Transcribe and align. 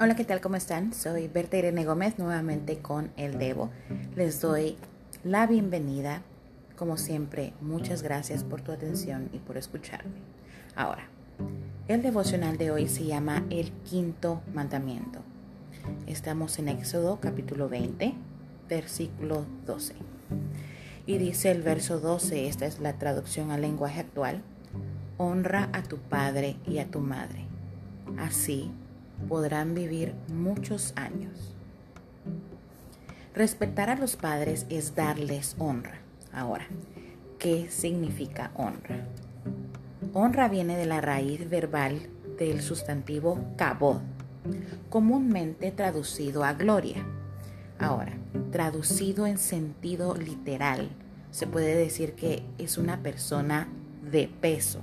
Hola, 0.00 0.16
¿qué 0.16 0.24
tal? 0.24 0.40
¿Cómo 0.40 0.56
están? 0.56 0.92
Soy 0.92 1.28
Berta 1.28 1.56
Irene 1.56 1.84
Gómez 1.84 2.18
nuevamente 2.18 2.78
con 2.78 3.12
El 3.16 3.38
Devo. 3.38 3.70
Les 4.16 4.40
doy 4.40 4.76
la 5.22 5.46
bienvenida. 5.46 6.22
Como 6.74 6.96
siempre, 6.96 7.52
muchas 7.60 8.02
gracias 8.02 8.42
por 8.42 8.60
tu 8.60 8.72
atención 8.72 9.30
y 9.32 9.38
por 9.38 9.56
escucharme. 9.56 10.16
Ahora, 10.74 11.06
el 11.86 12.02
devocional 12.02 12.58
de 12.58 12.72
hoy 12.72 12.88
se 12.88 13.04
llama 13.04 13.44
El 13.50 13.70
Quinto 13.84 14.42
Mandamiento. 14.52 15.20
Estamos 16.08 16.58
en 16.58 16.70
Éxodo 16.70 17.20
capítulo 17.20 17.68
20, 17.68 18.14
versículo 18.68 19.46
12. 19.64 19.94
Y 21.06 21.18
dice 21.18 21.52
el 21.52 21.62
verso 21.62 22.00
12, 22.00 22.48
esta 22.48 22.66
es 22.66 22.80
la 22.80 22.94
traducción 22.94 23.52
al 23.52 23.60
lenguaje 23.60 24.00
actual, 24.00 24.42
honra 25.18 25.68
a 25.72 25.84
tu 25.84 25.98
padre 25.98 26.56
y 26.66 26.78
a 26.78 26.90
tu 26.90 26.98
madre. 26.98 27.44
Así 28.18 28.72
podrán 29.28 29.74
vivir 29.74 30.14
muchos 30.28 30.92
años. 30.96 31.54
Respetar 33.34 33.90
a 33.90 33.96
los 33.96 34.16
padres 34.16 34.66
es 34.70 34.94
darles 34.94 35.56
honra. 35.58 35.98
Ahora, 36.32 36.66
¿qué 37.38 37.68
significa 37.70 38.52
honra? 38.54 39.06
Honra 40.12 40.48
viene 40.48 40.76
de 40.76 40.86
la 40.86 41.00
raíz 41.00 41.48
verbal 41.48 42.08
del 42.38 42.62
sustantivo 42.62 43.40
cabod, 43.56 44.00
comúnmente 44.88 45.72
traducido 45.72 46.44
a 46.44 46.52
gloria. 46.52 47.04
Ahora, 47.78 48.12
traducido 48.52 49.26
en 49.26 49.38
sentido 49.38 50.14
literal, 50.14 50.90
se 51.32 51.48
puede 51.48 51.74
decir 51.74 52.12
que 52.12 52.44
es 52.58 52.78
una 52.78 53.02
persona 53.02 53.66
de 54.08 54.28
peso, 54.28 54.80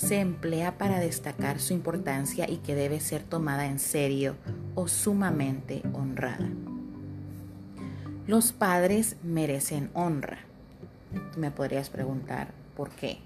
se 0.00 0.18
emplea 0.18 0.78
para 0.78 0.98
destacar 0.98 1.60
su 1.60 1.74
importancia 1.74 2.48
y 2.48 2.56
que 2.56 2.74
debe 2.74 3.00
ser 3.00 3.22
tomada 3.22 3.66
en 3.66 3.78
serio 3.78 4.34
o 4.74 4.88
sumamente 4.88 5.82
honrada. 5.92 6.48
Los 8.26 8.52
padres 8.52 9.16
merecen 9.22 9.90
honra. 9.92 10.38
Me 11.36 11.50
podrías 11.50 11.90
preguntar, 11.90 12.48
¿por 12.74 12.88
qué? 12.88 13.18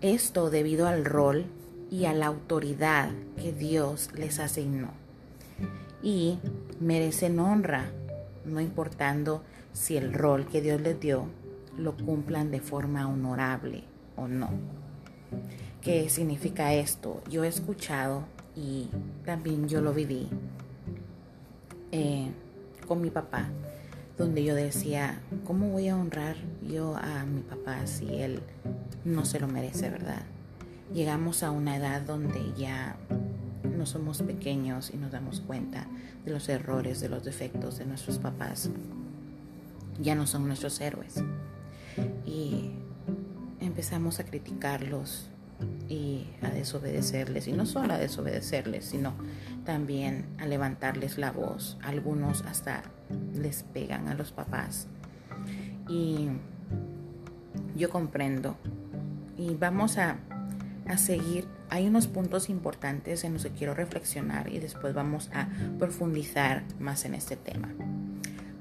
Esto 0.00 0.48
debido 0.48 0.86
al 0.86 1.04
rol 1.04 1.46
y 1.90 2.04
a 2.04 2.12
la 2.12 2.26
autoridad 2.26 3.10
que 3.36 3.52
Dios 3.52 4.10
les 4.14 4.38
asignó. 4.38 4.90
Y 6.04 6.38
merecen 6.78 7.40
honra, 7.40 7.90
no 8.44 8.60
importando 8.60 9.42
si 9.72 9.96
el 9.96 10.12
rol 10.14 10.46
que 10.46 10.60
Dios 10.60 10.80
les 10.80 11.00
dio 11.00 11.26
lo 11.76 11.96
cumplan 11.96 12.52
de 12.52 12.60
forma 12.60 13.08
honorable 13.08 13.82
o 14.14 14.28
no. 14.28 14.50
¿Qué 15.80 16.08
significa 16.08 16.74
esto? 16.74 17.22
Yo 17.30 17.44
he 17.44 17.48
escuchado 17.48 18.24
y 18.56 18.88
también 19.24 19.68
yo 19.68 19.80
lo 19.80 19.92
viví 19.92 20.28
eh, 21.92 22.30
con 22.86 23.00
mi 23.00 23.10
papá, 23.10 23.48
donde 24.16 24.42
yo 24.42 24.54
decía, 24.54 25.20
¿cómo 25.44 25.70
voy 25.70 25.88
a 25.88 25.96
honrar 25.96 26.36
yo 26.68 26.96
a 26.96 27.24
mi 27.24 27.42
papá 27.42 27.86
si 27.86 28.16
él 28.16 28.40
no 29.04 29.24
se 29.24 29.38
lo 29.40 29.46
merece, 29.46 29.88
verdad? 29.90 30.22
Llegamos 30.92 31.42
a 31.42 31.50
una 31.50 31.76
edad 31.76 32.02
donde 32.02 32.52
ya 32.56 32.96
no 33.62 33.86
somos 33.86 34.22
pequeños 34.22 34.90
y 34.92 34.96
nos 34.96 35.12
damos 35.12 35.40
cuenta 35.40 35.86
de 36.24 36.32
los 36.32 36.48
errores, 36.48 37.00
de 37.00 37.08
los 37.08 37.24
defectos 37.24 37.78
de 37.78 37.86
nuestros 37.86 38.18
papás. 38.18 38.70
Ya 40.00 40.14
no 40.14 40.26
son 40.26 40.46
nuestros 40.46 40.80
héroes. 40.80 41.22
Y 42.26 42.72
empezamos 43.60 44.20
a 44.20 44.24
criticarlos 44.24 45.28
y 45.88 46.26
a 46.42 46.50
desobedecerles, 46.50 47.48
y 47.48 47.52
no 47.52 47.66
solo 47.66 47.94
a 47.94 47.98
desobedecerles, 47.98 48.84
sino 48.84 49.14
también 49.64 50.26
a 50.38 50.46
levantarles 50.46 51.18
la 51.18 51.32
voz. 51.32 51.78
Algunos 51.82 52.42
hasta 52.42 52.82
les 53.34 53.62
pegan 53.62 54.08
a 54.08 54.14
los 54.14 54.32
papás. 54.32 54.86
Y 55.88 56.28
yo 57.76 57.90
comprendo. 57.90 58.56
Y 59.36 59.54
vamos 59.54 59.98
a, 59.98 60.18
a 60.86 60.98
seguir. 60.98 61.46
Hay 61.70 61.86
unos 61.86 62.06
puntos 62.06 62.48
importantes 62.50 63.24
en 63.24 63.34
los 63.34 63.44
que 63.44 63.50
quiero 63.50 63.74
reflexionar 63.74 64.52
y 64.52 64.58
después 64.58 64.94
vamos 64.94 65.30
a 65.32 65.48
profundizar 65.78 66.64
más 66.78 67.04
en 67.04 67.14
este 67.14 67.36
tema. 67.36 67.68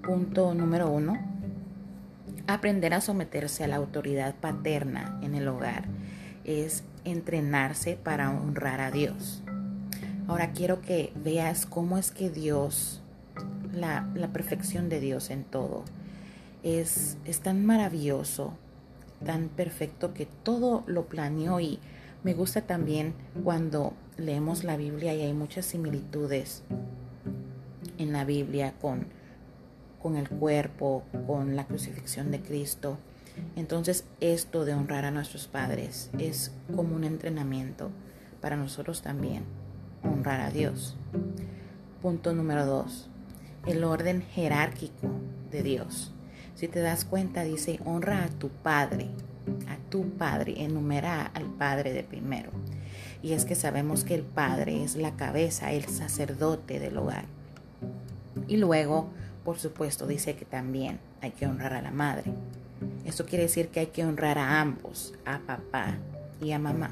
Punto 0.04 0.54
número 0.54 0.90
uno 0.90 1.37
Aprender 2.48 2.94
a 2.94 3.02
someterse 3.02 3.66
a 3.66 3.68
la 3.68 3.76
autoridad 3.76 4.34
paterna 4.36 5.20
en 5.22 5.36
el 5.36 5.50
hogar 5.50 5.84
es 6.46 6.86
entrenarse 7.04 8.00
para 8.02 8.32
honrar 8.32 8.80
a 8.80 8.90
Dios. 8.90 9.44
Ahora 10.28 10.54
quiero 10.54 10.82
que 10.82 11.12
veas 11.22 11.66
cómo 11.66 11.98
es 11.98 12.12
que 12.12 12.30
Dios, 12.30 13.02
la, 13.74 14.08
perfección 14.32 14.88
de 14.88 15.02
Dios 15.02 15.30
en 15.30 15.44
todo, 15.44 15.84
es, 16.64 17.18
es 17.26 17.42
tan 17.42 17.66
maravilloso, 17.66 18.54
tan 19.26 19.50
perfecto 19.50 20.14
que 20.14 20.26
todo 20.26 20.86
lo 20.88 21.08
planeó 21.08 21.60
y 21.60 21.80
me 22.24 22.34
gusta 22.34 22.62
también 22.62 23.14
cuando 23.44 23.92
leemos 24.16 24.64
la 24.64 24.78
Biblia 24.78 25.14
y 25.14 25.22
hay 25.22 25.34
muchas 25.34 25.66
similitudes 25.66 26.64
en 27.98 28.14
la 28.14 28.24
Biblia 28.24 28.74
con 28.80 29.06
con 30.02 30.16
el 30.16 30.30
cuerpo, 30.30 31.04
con 31.26 31.56
la 31.56 31.66
crucifixión 31.66 32.32
de 32.32 32.42
Cristo. 32.42 32.98
Entonces 33.56 34.06
esto 34.20 34.66
de 34.66 34.74
honrar 34.74 35.06
a 35.06 35.12
nuestros 35.12 35.48
padres 35.48 36.10
es 36.18 36.52
como 36.76 36.96
un 36.96 37.04
entrenamiento 37.04 37.92
para 38.42 38.56
nosotros 38.56 39.02
también, 39.02 39.44
honrar 40.04 40.42
a 40.42 40.52
Dios. 40.52 40.96
Punto 42.02 42.34
número 42.34 42.66
dos, 42.66 43.10
el 43.66 43.84
orden 43.84 44.22
jerárquico 44.22 45.10
de 45.52 45.64
Dios. 45.64 46.14
Si 46.56 46.68
te 46.68 46.80
das 46.80 47.06
cuenta, 47.06 47.44
dice, 47.44 47.80
honra 47.86 48.24
a 48.24 48.30
tu 48.30 48.50
padre, 48.50 49.10
a 49.68 49.78
tu 49.90 50.10
padre, 50.12 50.64
enumera 50.64 51.26
al 51.26 51.46
padre 51.46 51.94
de 51.94 52.04
primero. 52.04 52.52
Y 53.22 53.34
es 53.34 53.46
que 53.46 53.56
sabemos 53.56 54.04
que 54.04 54.16
el 54.16 54.24
padre 54.24 54.84
es 54.84 54.96
la 54.96 55.16
cabeza, 55.16 55.72
el 55.72 55.86
sacerdote 55.86 56.80
del 56.80 56.98
hogar. 56.98 57.26
Y 58.48 58.58
luego 58.58 59.10
por 59.48 59.60
supuesto, 59.60 60.06
dice 60.06 60.36
que 60.36 60.44
también 60.44 61.00
hay 61.22 61.32
que 61.32 61.48
honrar 61.48 61.72
a 61.72 61.82
la 61.82 61.92
madre. 61.92 62.34
Esto 63.06 63.26
quiere 63.26 63.46
decir 63.46 63.70
que 63.70 63.80
hay 63.80 63.88
que 63.88 64.04
honrar 64.04 64.38
a 64.38 64.60
ambos, 64.60 65.14
a 65.24 65.40
papá 65.40 65.96
y 66.42 66.52
a 66.52 66.60
mamá. 66.60 66.92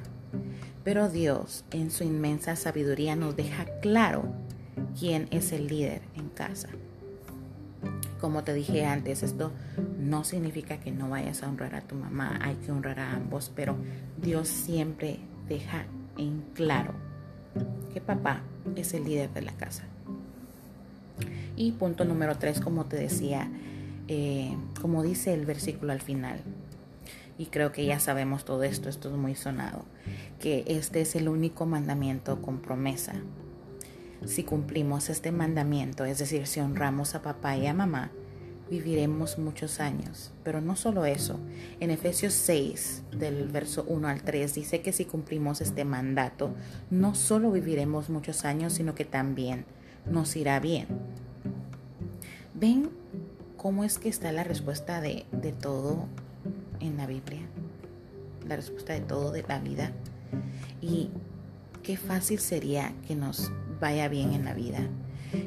Pero 0.86 1.10
Dios, 1.10 1.66
en 1.72 1.92
su 1.92 2.06
inmensa 2.06 2.56
sabiduría, 2.56 3.18
nos 3.18 3.36
deja 3.36 3.66
claro 3.82 4.24
quién 4.98 5.28
es 5.32 5.52
el 5.52 5.68
líder 5.68 6.02
en 6.16 6.30
casa. 6.30 6.70
Como 8.22 8.46
te 8.46 8.54
dije 8.54 8.86
antes, 8.86 9.22
esto 9.22 9.52
no 10.00 10.24
significa 10.24 10.80
que 10.80 10.92
no 10.92 11.10
vayas 11.10 11.44
a 11.44 11.50
honrar 11.50 11.76
a 11.76 11.82
tu 11.82 11.96
mamá, 11.96 12.40
hay 12.42 12.56
que 12.56 12.72
honrar 12.72 13.02
a 13.02 13.16
ambos, 13.16 13.52
pero 13.54 13.76
Dios 14.22 14.48
siempre 14.48 15.20
deja 15.50 15.88
en 16.18 16.42
claro 16.54 16.94
que 17.94 18.00
papá 18.00 18.44
es 18.78 18.94
el 18.94 19.04
líder 19.04 19.34
de 19.34 19.42
la 19.42 19.52
casa. 19.52 19.84
Y 21.56 21.72
punto 21.74 22.06
número 22.06 22.38
tres, 22.38 22.60
como 22.60 22.86
te 22.86 22.98
decía, 22.98 23.50
eh, 24.08 24.56
como 24.82 25.04
dice 25.04 25.34
el 25.34 25.46
versículo 25.46 25.94
al 25.94 26.02
final, 26.02 26.42
y 27.38 27.48
creo 27.48 27.72
que 27.72 27.86
ya 27.86 28.00
sabemos 28.00 28.46
todo 28.46 28.64
esto, 28.64 28.90
esto 28.90 29.10
es 29.10 29.16
muy 29.16 29.36
sonado, 29.36 29.86
que 30.40 30.64
este 30.68 31.02
es 31.02 31.16
el 31.16 31.28
único 31.28 31.66
mandamiento 31.66 32.42
con 32.42 32.60
promesa. 32.60 33.14
Si 34.26 34.44
cumplimos 34.44 35.10
este 35.10 35.32
mandamiento, 35.32 36.06
es 36.06 36.20
decir, 36.20 36.48
si 36.48 36.60
honramos 36.60 37.16
a 37.16 37.22
papá 37.22 37.58
y 37.58 37.68
a 37.68 37.74
mamá, 37.74 38.12
viviremos 38.70 39.38
muchos 39.38 39.80
años. 39.80 40.32
Pero 40.44 40.62
no 40.62 40.76
solo 40.76 41.06
eso, 41.06 41.40
en 41.80 41.92
Efesios 41.92 42.34
6, 42.34 43.04
del 43.18 43.48
verso 43.50 43.86
1 43.88 44.08
al 44.08 44.24
3, 44.24 44.54
dice 44.54 44.82
que 44.82 44.94
si 44.94 45.06
cumplimos 45.06 45.62
este 45.62 45.86
mandato, 45.86 46.56
no 46.90 47.16
solo 47.16 47.52
viviremos 47.52 48.10
muchos 48.10 48.46
años, 48.46 48.74
sino 48.74 48.96
que 48.96 49.06
también 49.06 49.66
nos 50.10 50.36
irá 50.36 50.60
bien. 50.60 50.88
¿Ven 52.58 52.90
cómo 53.58 53.84
es 53.84 54.00
que 54.00 54.08
está 54.08 54.32
la 54.32 54.46
respuesta 54.46 55.02
de, 55.02 55.26
todo 55.60 56.06
en 56.80 56.96
la 56.96 57.06
Biblia? 57.06 57.42
La 58.48 58.56
respuesta 58.56 58.94
de 58.94 59.02
todo 59.02 59.34
de 59.34 59.44
la 59.44 59.60
vida. 59.60 59.92
Y 60.82 61.10
qué 61.84 61.98
fácil 61.98 62.40
sería 62.40 62.94
que 63.10 63.16
nos 63.16 63.52
vaya 63.82 64.08
bien 64.08 64.32
en 64.32 64.46
la 64.46 64.54
vida. 64.54 64.88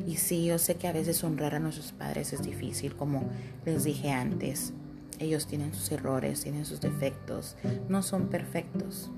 Y 0.06 0.16
sí, 0.16 0.44
yo 0.44 0.58
sé 0.58 0.75
que 0.75 0.87
a 0.87 0.93
veces 0.93 1.25
honrar 1.25 1.55
a 1.55 1.60
nuestros 1.60 1.93
padres 1.93 2.34
es 2.34 2.43
difícil, 2.43 2.94
como 2.94 3.22
les 3.64 3.84
dije 3.84 4.11
antes. 4.11 4.75
Ellos 5.19 5.46
tienen 5.46 5.72
sus 5.72 5.90
errores, 5.90 6.43
tienen 6.43 6.66
sus 6.66 6.82
defectos, 6.82 7.56
no 7.88 8.02
son 8.02 8.28
perfectos. 8.28 9.11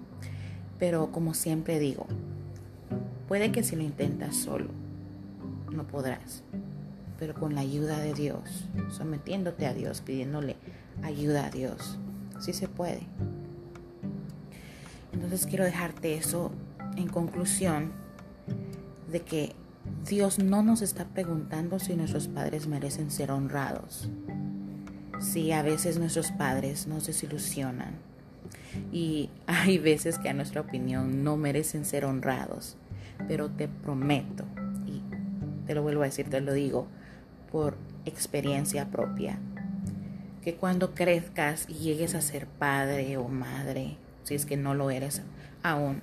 Pero 0.78 1.10
como 1.10 1.34
siempre 1.34 1.80
digo, 1.80 2.06
puede 3.26 3.50
que 3.50 3.64
si 3.64 3.74
lo 3.74 3.82
intentas 3.82 4.36
solo, 4.36 4.68
no 5.72 5.88
podrás 5.88 6.44
pero 7.20 7.34
con 7.34 7.54
la 7.54 7.60
ayuda 7.60 7.98
de 7.98 8.14
Dios, 8.14 8.66
sometiéndote 8.90 9.66
a 9.66 9.74
Dios, 9.74 10.00
pidiéndole 10.00 10.56
ayuda 11.02 11.46
a 11.46 11.50
Dios. 11.50 11.98
Sí 12.40 12.54
se 12.54 12.66
puede. 12.66 13.02
Entonces 15.12 15.46
quiero 15.46 15.64
dejarte 15.64 16.14
eso 16.14 16.50
en 16.96 17.08
conclusión 17.08 17.92
de 19.12 19.20
que 19.20 19.54
Dios 20.08 20.38
no 20.38 20.62
nos 20.62 20.80
está 20.80 21.04
preguntando 21.04 21.78
si 21.78 21.94
nuestros 21.94 22.26
padres 22.26 22.66
merecen 22.66 23.10
ser 23.10 23.30
honrados. 23.30 24.08
Sí, 25.20 25.52
a 25.52 25.62
veces 25.62 25.98
nuestros 25.98 26.32
padres 26.32 26.86
nos 26.86 27.06
desilusionan 27.06 27.96
y 28.92 29.28
hay 29.46 29.76
veces 29.78 30.18
que 30.18 30.30
a 30.30 30.32
nuestra 30.32 30.62
opinión 30.62 31.22
no 31.22 31.36
merecen 31.36 31.84
ser 31.84 32.06
honrados, 32.06 32.78
pero 33.28 33.50
te 33.50 33.68
prometo, 33.68 34.44
y 34.86 35.02
te 35.66 35.74
lo 35.74 35.82
vuelvo 35.82 36.00
a 36.00 36.06
decir, 36.06 36.30
te 36.30 36.40
lo 36.40 36.54
digo 36.54 36.88
por 37.52 37.76
experiencia 38.04 38.90
propia, 38.90 39.38
que 40.42 40.54
cuando 40.54 40.94
crezcas 40.94 41.66
y 41.68 41.74
llegues 41.74 42.14
a 42.14 42.20
ser 42.20 42.46
padre 42.46 43.16
o 43.16 43.28
madre, 43.28 43.96
si 44.24 44.34
es 44.34 44.46
que 44.46 44.56
no 44.56 44.74
lo 44.74 44.90
eres 44.90 45.22
aún, 45.62 46.02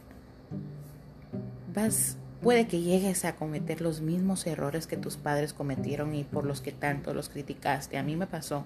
vas 1.73 2.17
Puede 2.41 2.67
que 2.67 2.81
llegues 2.81 3.25
a 3.25 3.35
cometer 3.35 3.81
los 3.81 4.01
mismos 4.01 4.45
errores 4.45 4.85
que 4.85 4.95
tus 4.95 5.17
padres 5.17 5.53
cometieron 5.53 6.13
y 6.13 6.23
por 6.23 6.45
los 6.45 6.61
que 6.61 6.71
tanto 6.71 7.13
los 7.13 7.29
criticaste. 7.29 7.97
A 7.97 8.03
mí 8.03 8.15
me 8.15 8.27
pasó. 8.27 8.65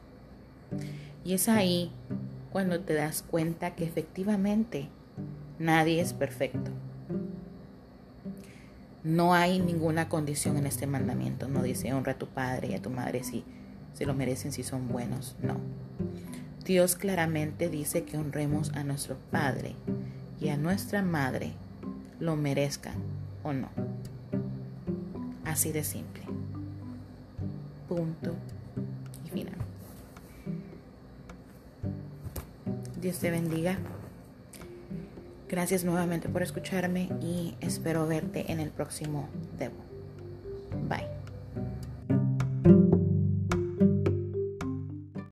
Y 1.23 1.33
es 1.33 1.47
ahí 1.47 1.91
cuando 2.51 2.81
te 2.81 2.93
das 2.93 3.23
cuenta 3.23 3.75
que 3.75 3.85
efectivamente 3.85 4.89
nadie 5.57 6.01
es 6.01 6.11
perfecto. 6.11 6.71
No 9.03 9.33
hay 9.33 9.59
ninguna 9.59 10.09
condición 10.09 10.57
en 10.57 10.67
este 10.67 10.85
mandamiento. 10.87 11.47
No 11.47 11.63
dice 11.63 11.93
honra 11.93 12.13
a 12.13 12.17
tu 12.17 12.27
padre 12.27 12.69
y 12.69 12.73
a 12.75 12.81
tu 12.81 12.89
madre 12.89 13.23
si 13.23 13.43
se 13.93 14.05
lo 14.05 14.13
merecen, 14.13 14.51
si 14.51 14.63
son 14.63 14.87
buenos. 14.87 15.35
No. 15.41 15.57
Dios 16.65 16.95
claramente 16.95 17.69
dice 17.69 18.03
que 18.03 18.17
honremos 18.17 18.71
a 18.73 18.83
nuestro 18.83 19.17
padre 19.31 19.75
y 20.39 20.49
a 20.49 20.57
nuestra 20.57 21.01
madre, 21.01 21.53
lo 22.19 22.35
merezcan 22.35 22.95
o 23.43 23.53
no. 23.53 23.69
Así 25.43 25.71
de 25.71 25.83
simple. 25.83 26.21
Punto 27.89 28.35
y 29.25 29.29
final. 29.29 29.55
Dios 33.01 33.17
te 33.17 33.31
bendiga. 33.31 33.77
Gracias 35.51 35.83
nuevamente 35.83 36.29
por 36.29 36.43
escucharme 36.43 37.09
y 37.21 37.55
espero 37.59 38.07
verte 38.07 38.53
en 38.53 38.61
el 38.61 38.69
próximo 38.69 39.27
Debo. 39.59 39.75
Bye. 40.87 41.20